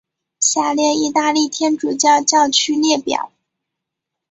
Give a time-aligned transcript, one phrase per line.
[0.39, 3.31] 下列意大利天主教教区列表。